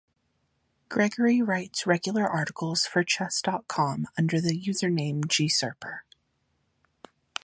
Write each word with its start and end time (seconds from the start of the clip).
Gregory 0.89 1.43
writes 1.43 1.85
regular 1.85 2.27
articles 2.27 2.87
for 2.87 3.03
Chess 3.03 3.39
dot 3.39 3.67
com 3.67 4.07
under 4.17 4.41
the 4.41 4.59
username 4.59 5.25
"Gserper". 5.27 5.99